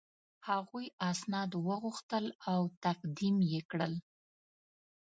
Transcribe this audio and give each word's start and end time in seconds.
هغوی 0.49 0.85
اسناد 1.11 1.51
وغوښتل 1.67 2.25
او 2.51 2.61
تقدیم 2.85 3.35
یې 3.51 3.61
کړل. 3.71 3.93